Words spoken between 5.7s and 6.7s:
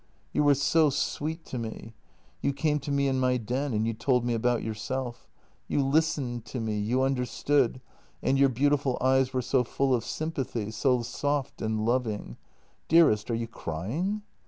listened to